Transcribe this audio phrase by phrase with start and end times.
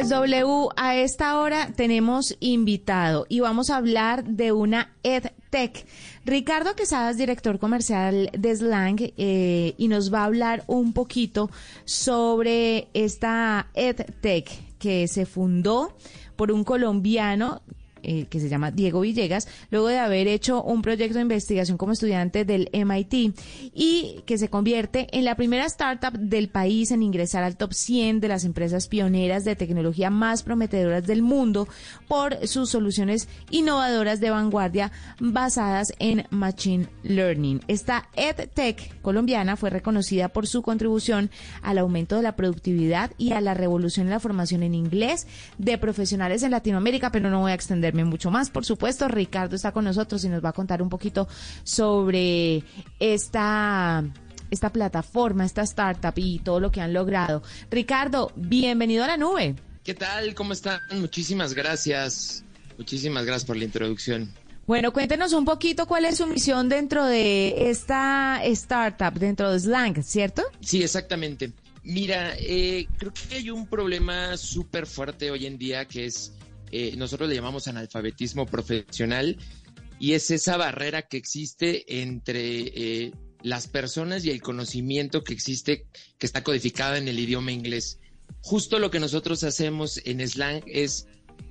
[0.00, 5.86] Pues W, a esta hora tenemos invitado y vamos a hablar de una EdTech.
[6.24, 11.50] Ricardo Quesadas, director comercial de Slang, eh, y nos va a hablar un poquito
[11.84, 15.94] sobre esta EdTech que se fundó
[16.34, 17.60] por un colombiano
[18.02, 21.92] eh, que se llama Diego Villegas, luego de haber hecho un proyecto de investigación como
[21.92, 23.34] estudiante del MIT
[23.74, 28.20] y que se convierte en la primera startup del país en ingresar al top 100
[28.20, 31.68] de las empresas pioneras de tecnología más prometedoras del mundo
[32.08, 37.60] por sus soluciones innovadoras de vanguardia basadas en Machine Learning.
[37.68, 41.30] Esta EdTech colombiana fue reconocida por su contribución
[41.62, 45.26] al aumento de la productividad y a la revolución en la formación en inglés
[45.58, 48.50] de profesionales en Latinoamérica, pero no voy a extender mucho más.
[48.50, 51.28] Por supuesto, Ricardo está con nosotros y nos va a contar un poquito
[51.64, 52.62] sobre
[52.98, 54.04] esta
[54.50, 57.42] esta plataforma, esta startup y todo lo que han logrado.
[57.70, 59.54] Ricardo, bienvenido a la nube.
[59.84, 60.34] ¿Qué tal?
[60.34, 60.80] ¿Cómo están?
[60.92, 62.44] Muchísimas gracias.
[62.76, 64.32] Muchísimas gracias por la introducción.
[64.66, 70.02] Bueno, cuéntenos un poquito cuál es su misión dentro de esta startup, dentro de Slang,
[70.02, 70.42] ¿cierto?
[70.60, 71.52] Sí, exactamente.
[71.82, 76.34] Mira, eh, creo que hay un problema súper fuerte hoy en día que es
[76.70, 79.36] eh, nosotros le llamamos analfabetismo profesional,
[79.98, 82.60] y es esa barrera que existe entre
[83.04, 85.86] eh, las personas y el conocimiento que existe,
[86.18, 87.98] que está codificada en el idioma inglés.
[88.40, 91.06] Justo lo que nosotros hacemos en Slang es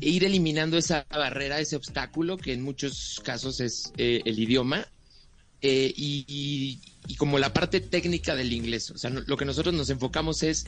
[0.00, 4.86] ir eliminando esa barrera, ese obstáculo, que en muchos casos es eh, el idioma,
[5.64, 8.90] y, y, como la parte técnica del inglés.
[8.90, 10.66] O sea, lo que nosotros nos enfocamos es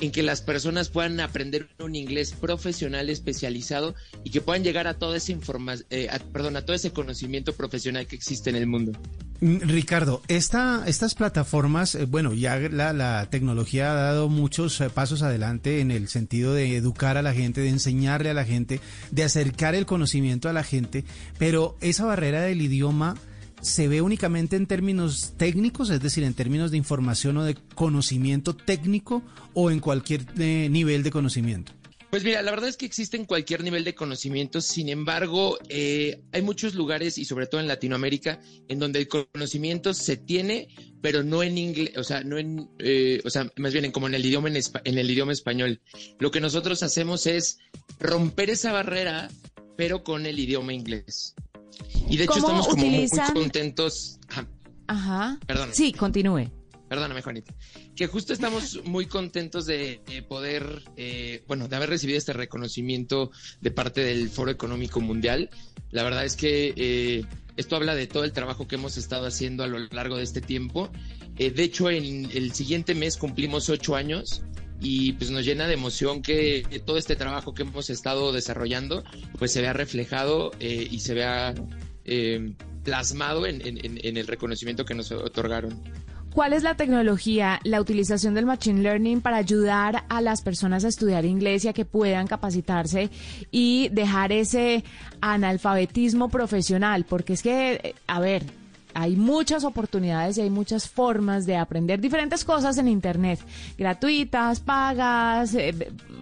[0.00, 4.94] en que las personas puedan aprender un inglés profesional especializado y que puedan llegar a
[4.94, 8.92] toda esa información, eh, perdón, a todo ese conocimiento profesional que existe en el mundo.
[9.40, 15.22] Mm, Ricardo, esta, estas plataformas, eh, bueno, ya la, tecnología ha dado muchos eh, pasos
[15.22, 19.24] adelante en el sentido de educar a la gente, de enseñarle a la gente, de
[19.24, 21.04] acercar el conocimiento a la gente,
[21.38, 23.16] pero esa barrera del idioma
[23.60, 28.54] se ve únicamente en términos técnicos, es decir, en términos de información o de conocimiento
[28.54, 29.22] técnico
[29.54, 31.72] o en cualquier eh, nivel de conocimiento?
[32.10, 36.22] Pues mira, la verdad es que existe en cualquier nivel de conocimiento, sin embargo, eh,
[36.32, 40.68] hay muchos lugares y sobre todo en Latinoamérica en donde el conocimiento se tiene,
[41.02, 44.06] pero no en inglés, o sea, no en, eh, o sea, más bien en, como
[44.06, 45.82] en el idioma en el idioma español.
[46.18, 47.58] Lo que nosotros hacemos es
[48.00, 49.28] romper esa barrera,
[49.76, 51.34] pero con el idioma inglés.
[52.08, 54.18] Y de hecho estamos como muy contentos.
[54.86, 55.38] Ajá.
[55.46, 55.70] Perdón.
[55.72, 56.50] Sí, continúe.
[56.88, 57.54] Perdóname, Juanita.
[57.94, 63.30] Que justo estamos muy contentos de, poder, eh, bueno, de haber recibido este reconocimiento
[63.60, 65.50] de parte del Foro Económico Mundial.
[65.90, 67.24] La verdad es que eh,
[67.56, 70.40] esto habla de todo el trabajo que hemos estado haciendo a lo largo de este
[70.40, 70.90] tiempo.
[71.36, 74.42] Eh, de hecho, en el siguiente mes cumplimos ocho años
[74.80, 79.04] y pues nos llena de emoción que todo este trabajo que hemos estado desarrollando
[79.38, 81.54] pues se vea reflejado eh, y se vea
[82.04, 85.82] eh, plasmado en, el reconocimiento que nos otorgaron.
[86.32, 90.88] ¿Cuál es la tecnología, la utilización del Machine Learning para ayudar a las personas a
[90.88, 93.10] estudiar inglés y a que puedan capacitarse
[93.50, 94.84] y dejar ese
[95.20, 97.04] analfabetismo profesional?
[97.08, 98.44] Porque es que, a ver,
[99.00, 103.38] hay muchas oportunidades y hay muchas formas de aprender diferentes cosas en Internet,
[103.78, 105.72] gratuitas, pagas, eh,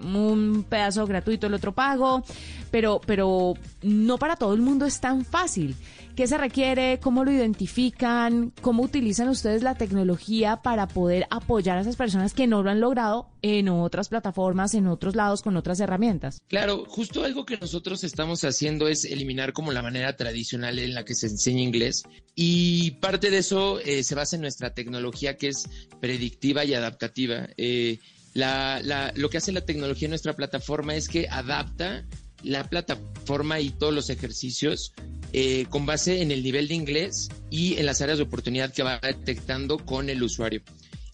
[0.04, 2.22] un pedazo gratuito, el otro pago,
[2.70, 5.74] pero, pero no para todo el mundo es tan fácil.
[6.16, 6.98] ¿Qué se requiere?
[6.98, 8.50] ¿Cómo lo identifican?
[8.62, 12.80] ¿Cómo utilizan ustedes la tecnología para poder apoyar a esas personas que no lo han
[12.80, 16.38] logrado en otras plataformas, en otros lados, con otras herramientas?
[16.48, 21.04] Claro, justo algo que nosotros estamos haciendo es eliminar como la manera tradicional en la
[21.04, 25.48] que se enseña inglés y parte de eso eh, se basa en nuestra tecnología que
[25.48, 25.68] es
[26.00, 27.46] predictiva y adaptativa.
[27.58, 27.98] Eh,
[28.34, 32.06] lo que hace la tecnología en nuestra plataforma es que adapta
[32.42, 34.92] la plataforma y todos los ejercicios
[35.32, 38.82] eh, con base en el nivel de inglés y en las áreas de oportunidad que
[38.82, 40.62] va detectando con el usuario.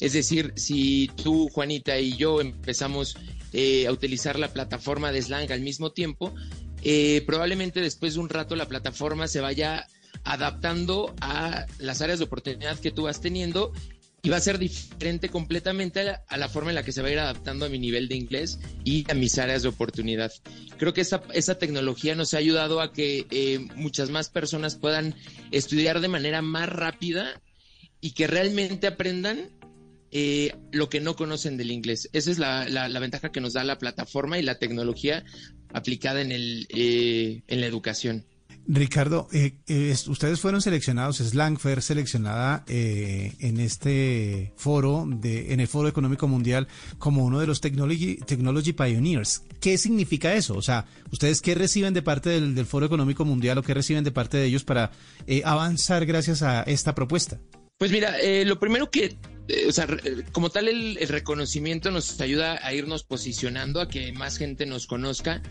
[0.00, 3.16] Es decir, si tú, Juanita y yo empezamos
[3.52, 6.34] eh, a utilizar la plataforma de Slang al mismo tiempo,
[6.82, 9.86] eh, probablemente después de un rato la plataforma se vaya
[10.24, 13.72] adaptando a las áreas de oportunidad que tú vas teniendo
[14.24, 17.12] y va a ser diferente completamente a la, forma en la que se va a
[17.12, 20.32] ir adaptando a mi nivel de inglés y a mis áreas de oportunidad.
[20.78, 25.16] Creo que esta, esta tecnología nos ha ayudado a que eh, muchas más personas puedan
[25.50, 27.42] estudiar de manera más rápida
[28.00, 29.50] y que realmente aprendan
[30.12, 32.08] eh, lo que no conocen del inglés.
[32.12, 35.24] Esa es la, la, ventaja que nos da la plataforma y la tecnología
[35.72, 38.24] aplicada en, el, eh, en la educación.
[38.66, 45.60] Ricardo, eh, eh, ustedes fueron seleccionados, Slang fue seleccionada eh, en este foro, de, en
[45.60, 46.68] el Foro Económico Mundial,
[46.98, 49.42] como uno de los Technology, technology Pioneers.
[49.60, 50.54] ¿Qué significa eso?
[50.54, 54.12] O sea, ¿ustedes qué reciben de parte del, Foro Económico Mundial o qué reciben de
[54.12, 54.92] parte de ellos para
[55.44, 57.40] avanzar gracias a esta propuesta?
[57.78, 59.16] Pues mira, lo primero que
[59.68, 59.88] o sea,
[60.30, 64.86] como tal el, el, reconocimiento nos ayuda a irnos posicionando, a que más gente nos
[64.86, 65.42] conozca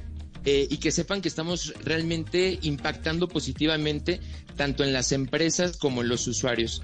[0.45, 4.19] eh, y que sepan que estamos realmente impactando positivamente
[4.55, 6.81] tanto en las empresas como en los usuarios.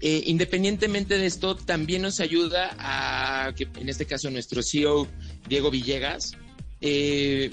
[0.00, 5.06] Eh, independientemente de esto, también nos ayuda a que, en este caso, nuestro CEO,
[5.48, 6.32] Diego Villegas,
[6.80, 7.50] eh,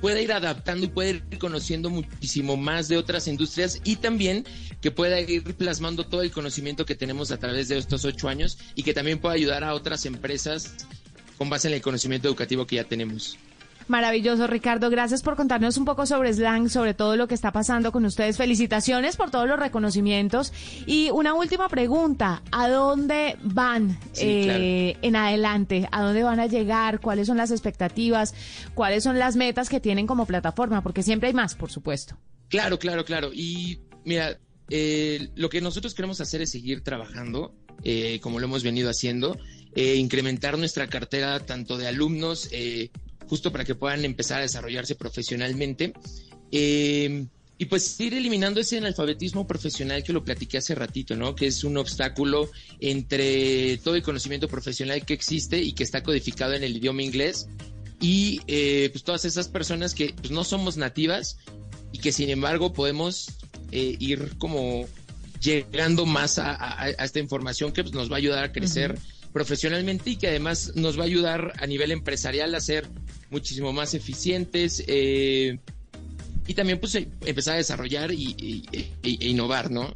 [0.00, 4.44] pueda ir adaptando y pueda ir conociendo muchísimo más de otras industrias y también
[4.80, 8.58] que pueda ir plasmando todo el conocimiento que tenemos a través de estos ocho años
[8.74, 10.74] y que también pueda ayudar a otras empresas
[11.38, 13.38] con base en el conocimiento educativo que ya tenemos.
[13.88, 14.90] Maravilloso, Ricardo.
[14.90, 18.36] Gracias por contarnos un poco sobre Slang, sobre todo lo que está pasando con ustedes.
[18.36, 20.52] Felicitaciones por todos los reconocimientos.
[20.86, 25.88] Y una última pregunta, ¿a dónde van eh, en adelante?
[25.90, 27.00] ¿A dónde van a llegar?
[27.00, 28.34] ¿Cuáles son las expectativas?
[28.74, 30.82] ¿Cuáles son las metas que tienen como plataforma?
[30.82, 32.16] Porque siempre hay más, por supuesto.
[32.48, 33.30] Claro, claro, claro.
[33.32, 34.38] Y mira,
[34.70, 39.36] eh, lo que nosotros queremos hacer es seguir trabajando, eh, como lo hemos venido haciendo,
[39.74, 42.50] incrementar nuestra cartera tanto de alumnos,
[43.32, 45.94] justo para que puedan empezar a desarrollarse profesionalmente.
[46.50, 47.24] Eh,
[47.56, 51.34] y pues ir eliminando ese analfabetismo profesional que lo platiqué hace ratito, ¿no?
[51.34, 56.52] Que es un obstáculo entre todo el conocimiento profesional que existe y que está codificado
[56.52, 57.48] en el idioma inglés
[58.00, 61.38] y eh, pues todas esas personas que pues, no somos nativas
[61.90, 63.30] y que sin embargo podemos
[63.70, 64.86] eh, ir como
[65.40, 68.98] llegando más a, esta información que pues, nos va a ayudar a crecer
[69.32, 72.88] profesionalmente y que además nos va a ayudar a nivel empresarial a ser
[73.32, 75.58] muchísimo más eficientes eh,
[76.46, 78.64] y también pues eh, empezar a desarrollar y,
[79.02, 79.92] e innovar, ¿no?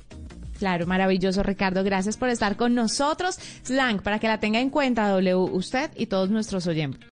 [0.59, 1.85] Claro, maravilloso Ricardo.
[1.85, 3.38] Gracias por estar con nosotros.
[3.62, 7.05] Slang, para que la tenga en cuenta W usted y todos nuestros oyentes.